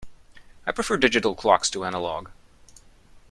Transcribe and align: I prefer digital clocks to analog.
I 0.65 0.71
prefer 0.71 0.97
digital 0.97 1.35
clocks 1.35 1.69
to 1.69 1.85
analog. 1.85 2.31